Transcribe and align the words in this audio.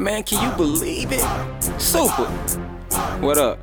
man. 0.00 0.22
Can 0.22 0.42
you 0.42 0.56
believe 0.56 1.12
it? 1.12 1.20
Super. 1.80 2.24
What 3.20 3.38
up? 3.38 3.58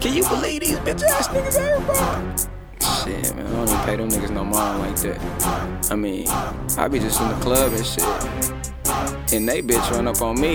Can 0.00 0.14
you 0.14 0.22
believe 0.28 0.60
these 0.60 0.78
bitch 0.78 1.02
ass 1.02 1.28
niggas 1.28 1.58
bro? 1.84 2.46
Shit, 3.04 3.34
man, 3.34 3.46
I 3.46 3.50
don't 3.50 3.68
even 3.68 3.80
pay 3.84 3.96
them 3.96 4.08
niggas 4.08 4.30
no 4.30 4.44
mind 4.44 4.78
like 4.78 4.96
that. 4.96 5.90
I 5.90 5.96
mean, 5.96 6.28
I 6.78 6.88
be 6.88 7.00
just 7.00 7.20
in 7.20 7.28
the 7.28 7.34
club 7.36 7.72
and 7.72 7.84
shit. 7.84 9.34
And 9.34 9.48
they 9.48 9.62
bitch 9.62 9.90
run 9.90 10.06
up 10.06 10.22
on 10.22 10.40
me 10.40 10.54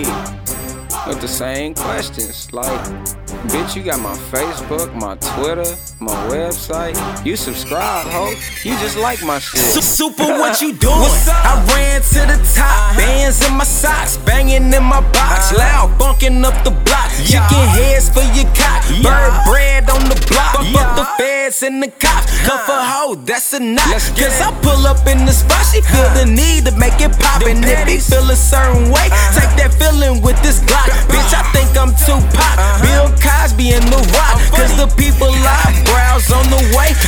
with 1.06 1.20
the 1.20 1.28
same 1.28 1.74
questions. 1.74 2.52
Like, 2.52 3.23
bitch, 3.48 3.76
you 3.76 3.82
got 3.82 4.00
my 4.00 4.14
Facebook, 4.32 4.94
my 4.94 5.16
Twitter, 5.16 5.76
my 6.00 6.14
website. 6.28 6.96
You 7.24 7.36
subscribe, 7.36 8.06
ho. 8.06 8.30
You 8.62 8.76
just 8.78 8.96
like 8.96 9.22
my 9.22 9.38
shit. 9.38 9.82
Super, 9.82 10.24
what 10.24 10.60
you 10.60 10.72
doing? 10.86 10.94
I 10.94 11.64
ran 11.74 12.02
to 12.02 12.20
the 12.30 12.38
top, 12.54 12.64
uh-huh. 12.64 12.98
bands 12.98 13.46
in 13.46 13.54
my 13.54 13.64
socks, 13.64 14.16
banging 14.18 14.72
in 14.72 14.84
my 14.84 15.00
box, 15.12 15.52
uh-huh. 15.52 15.88
loud, 15.88 15.98
bunking 15.98 16.44
up 16.44 16.56
the 16.64 16.70
block. 16.70 17.10
Chicken 17.14 17.64
heads 17.76 18.08
for 18.08 18.24
your 18.34 18.48
cock, 18.54 18.82
bird 19.02 19.32
bread 19.46 19.88
on 19.90 20.08
the 20.08 20.18
block. 20.28 20.64
Fuck 20.72 20.96
the 20.96 21.06
feds 21.18 21.62
and 21.62 21.82
the 21.82 21.88
cops. 21.88 22.26
Uh-huh. 22.26 22.48
Come 22.48 22.60
for 22.66 22.80
hoe, 22.80 23.14
that's 23.24 23.52
a 23.52 23.60
knot. 23.60 23.88
Cause 24.16 24.40
I 24.40 24.50
pull 24.62 24.86
up 24.86 25.06
in 25.06 25.24
the 25.24 25.32
spot, 25.32 25.64
she 25.72 25.80
feel 25.80 26.08
the 26.14 26.26
need 26.26 26.66
to 26.66 26.72
make 26.76 27.00
it 27.00 27.12
pop. 27.18 27.42
And 27.42 27.64
if 27.64 27.88
he 27.88 27.98
feel 27.98 28.28
a 28.30 28.36
certain 28.36 28.90
way, 28.90 29.08
take 29.34 29.52
that 29.60 29.74
feeling 29.78 30.22
with 30.22 30.40
this 30.42 30.60
Glock. 30.60 30.93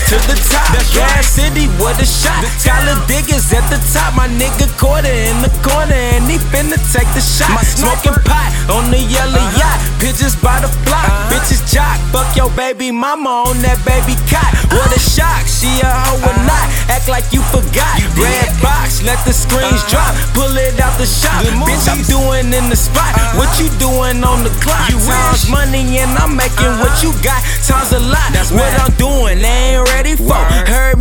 To 0.07 0.17
the 0.31 0.39
top. 0.47 0.71
Gas 0.95 1.27
City, 1.27 1.67
what 1.83 1.99
a 1.99 2.07
shot. 2.07 2.47
Tyler 2.63 2.95
Diggers 3.11 3.51
at 3.51 3.67
the 3.67 3.79
top. 3.91 4.15
My 4.15 4.31
nigga 4.31 4.71
quarter 4.79 5.11
in 5.11 5.43
the 5.43 5.51
corner 5.67 5.99
and 6.15 6.25
he 6.31 6.39
finna 6.39 6.79
take 6.95 7.11
the 7.11 7.21
shot. 7.21 7.51
My 7.51 7.67
Smoking 7.67 8.15
pot 8.23 8.55
on 8.71 8.91
the 8.91 9.03
yellow 9.03 9.43
yacht. 9.59 9.79
Pigeons 9.99 10.39
by 10.39 10.63
the 10.63 10.71
flock. 10.87 11.11
Bitches 11.31 11.61
jock. 11.67 11.99
Fuck 12.15 12.37
your 12.39 12.51
baby 12.55 12.91
mama 12.95 13.51
on 13.51 13.59
that 13.67 13.83
baby 13.83 14.15
cot. 14.31 14.55
What 14.71 14.95
a 14.95 15.01
shock. 15.03 15.43
She 15.51 15.69
a 15.83 15.91
hoe 15.91 16.23
or 16.23 16.39
not. 16.47 16.67
Act 16.87 17.11
like 17.11 17.27
you 17.35 17.43
forgot. 17.51 17.99
Red 18.15 18.55
box, 18.63 19.03
let 19.03 19.19
the 19.27 19.35
screens 19.35 19.83
drop. 19.91 20.15
Pull 20.39 20.55
it 20.55 20.79
out 20.79 20.95
the 21.03 21.07
shop. 21.07 21.43
Bitch, 21.67 21.87
I'm 21.91 22.03
doing 22.07 22.55
in 22.55 22.71
the 22.71 22.79
spot. 22.79 23.11
What 23.35 23.51
you 23.59 23.67
doing 23.83 24.23
on 24.23 24.47
the 24.47 24.55
clock? 24.63 24.87
You 24.87 25.03
Times 25.03 25.51
money 25.51 25.99
and 25.99 26.15
I'm 26.17 26.39
making 26.39 26.79
what 26.79 26.95
you 27.03 27.11
got. 27.27 27.43
Times 27.67 27.91
a 27.91 28.01
lot. 28.01 28.31
That's 28.31 28.55
What 28.55 28.71
I'm 28.81 28.96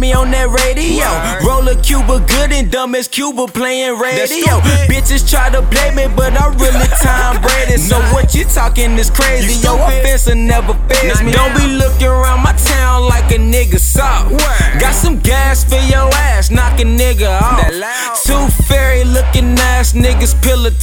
me 0.05 0.13
on 0.13 0.31
that 0.31 0.49
radio. 0.49 1.09
Roll 1.47 1.67
a 1.67 1.75
Cuba 1.81 2.19
good 2.27 2.51
and 2.51 2.71
dumb 2.71 2.95
as 2.95 3.07
Cuba 3.07 3.47
playing 3.47 3.97
radio. 3.97 4.61
Bitches 4.89 5.27
try 5.29 5.49
to 5.49 5.61
play 5.73 5.89
me, 5.95 6.05
but 6.15 6.33
I'm 6.37 6.53
really 6.57 6.87
Tom 7.01 7.41
Brady. 7.41 7.77
So 7.77 7.97
what 8.13 8.35
you 8.35 8.45
talking 8.45 8.91
is 8.97 9.09
crazy. 9.09 9.61
Yo, 9.65 9.75
offense 9.75 10.27
will 10.27 10.35
never 10.35 10.73
fails 10.89 11.21
me. 11.23 11.31
Don't 11.31 11.55
be 11.57 11.67
looking 11.67 12.07
around 12.07 12.43
my 12.43 12.53
town 12.53 13.07
like 13.07 13.31
a 13.31 13.39
nigga 13.39 13.79
soft. 13.79 14.31
Got 14.79 14.93
some 14.93 15.19
gas 15.19 15.63
for 15.63 15.81
your 15.89 16.09
ass, 16.29 16.51
knock 16.51 16.79
a 16.79 16.85
nigga 16.85 17.41
off. 17.41 18.23
Two 18.23 18.45
fairy 18.65 19.03
looking 19.03 19.57
ass 19.73 19.93
niggas 19.93 20.33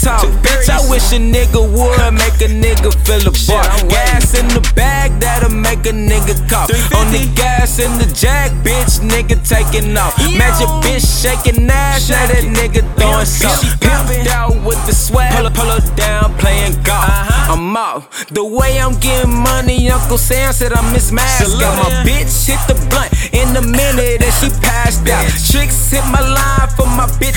talk. 0.02 0.26
Bitch, 0.42 0.68
I 0.68 0.82
wish 0.90 1.12
a 1.14 1.18
nigga 1.22 1.62
would 1.62 2.12
make 2.12 2.42
a 2.42 2.50
nigga 2.50 2.90
feel 3.06 3.22
a 3.22 3.32
bar. 3.46 3.64
Gas 3.88 4.34
in 4.34 4.48
the 4.48 4.62
bag 4.74 5.18
that'll 5.20 5.50
make 5.50 5.86
a 5.86 5.94
nigga 5.94 6.34
cough. 6.50 6.70
On 6.98 7.06
the 7.14 7.30
gas 7.34 7.78
in 7.78 7.92
the 7.98 8.06
jack, 8.12 8.50
bitch, 8.66 8.98
nigga 9.00 9.38
taking 9.46 9.96
off. 9.96 10.18
Magic 10.36 10.68
bitch 10.82 11.06
shaking 11.22 11.70
ass, 11.70 12.10
now 12.10 12.26
that 12.26 12.44
nigga 12.44 12.82
throwing 12.98 13.26
salt. 13.26 13.62
Pimped 13.80 14.26
out 14.26 14.54
with 14.66 14.80
the 14.86 14.92
swag, 14.92 15.32
pull 15.34 15.44
her, 15.44 15.54
pull 15.54 15.70
her 15.70 15.96
down, 15.96 16.34
playing 16.38 16.74
golf. 16.82 17.06
Uh-huh. 17.06 17.52
I'm 17.52 17.76
out. 17.76 18.10
The 18.30 18.44
way 18.44 18.80
I'm 18.80 18.98
getting 18.98 19.32
money, 19.32 19.90
Uncle 19.90 20.18
Sam 20.18 20.52
said 20.52 20.72
I'm 20.72 20.92
miss 20.92 21.12
mask. 21.12 21.58
Got 21.60 21.78
my 21.78 21.90
bitch 22.02 22.46
hit 22.46 22.60
the 22.66 22.74
blunt 22.90 23.12
in 23.32 23.54
a 23.56 23.62
minute 23.62 24.22
and 24.22 24.34
she 24.40 24.48
passed 24.60 25.08
out. 25.08 25.24
Tricks 25.50 25.90
hit 25.90 26.04
my 26.10 26.20
line 26.20 26.68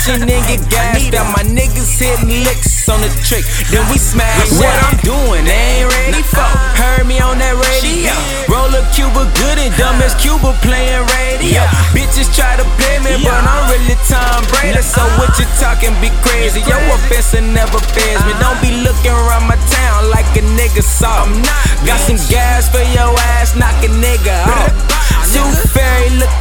for 0.05 0.19
my 0.19 0.25
bitch 0.25 0.37
and 0.37 0.45
get 0.45 0.61
gassed 0.69 1.13
out. 1.17 1.25
My 1.33 1.43
niggas 1.49 1.97
hitting 1.97 2.45
licks 2.45 2.87
on 2.87 3.01
the 3.01 3.09
trick, 3.25 3.45
then 3.73 3.81
we 3.89 3.97
smash 3.97 4.53
What 4.61 4.69
I'm 4.85 4.97
doing, 5.01 5.45
they 5.45 5.81
ain't 5.81 5.89
ready 5.97 6.21
for. 6.21 6.45
Uh-uh. 6.45 6.77
Heard 6.77 7.05
me 7.09 7.17
on 7.17 7.41
that 7.41 7.57
radio. 7.57 8.13
Roll 8.45 8.69
a 8.69 8.85
Cuba 8.93 9.25
good 9.41 9.57
and 9.57 9.73
dumb 9.81 9.97
as 10.05 10.13
Cuba 10.21 10.53
playing 10.61 11.01
radio. 11.17 11.65
Bitches 11.97 12.29
try 12.29 12.53
to 12.53 12.65
play 12.77 13.01
me, 13.01 13.17
but 13.25 13.33
I'm 13.33 13.65
really 13.73 13.97
Tom 14.05 14.45
Brady. 14.53 14.81
So 14.85 15.01
uh-uh. 15.01 15.17
what 15.17 15.33
you 15.41 15.49
talking 15.57 15.93
be 15.97 16.13
crazy? 16.21 16.61
Yo, 16.69 16.77
offense 16.93 17.33
never 17.33 17.81
fails 17.81 18.21
me. 18.29 18.33
Don't 18.37 18.61
be 18.61 18.69
uh-uh. 18.69 18.85
looking 18.85 19.15
around 19.15 19.49
my 19.49 19.57
town 19.73 20.13
like 20.13 20.29
a 20.37 20.45
nigga 20.53 20.85
saw. 20.85 21.25
I'm 21.25 21.41
not 21.41 21.65
got 21.89 21.97
some 22.05 22.21
gas 22.29 22.69
for 22.69 22.85
your 22.93 23.13
ass, 23.37 23.57
knock 23.57 23.77
a 23.81 23.89
nigga 23.89 24.44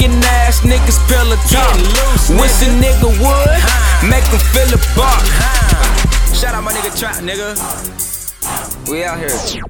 fairy 0.05 0.15
looking 0.15 0.29
ass 0.29 0.61
niggas 0.61 0.99
pillow 1.07 1.35
talk. 1.49 1.75
Wish 2.39 2.61
a 2.61 2.69
nigga 2.81 3.09
would 3.21 4.09
make 4.09 4.25
him 4.25 4.39
feel 4.39 4.73
a 4.73 4.95
bar. 4.95 5.19
Shout 6.33 6.55
out 6.55 6.63
my 6.63 6.71
nigga 6.71 6.97
Trap, 6.97 7.15
nigga. 7.23 7.55
We 8.89 9.03
out 9.03 9.17
here. 9.19 9.65